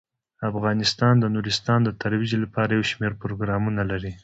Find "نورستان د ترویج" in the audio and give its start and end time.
1.35-2.31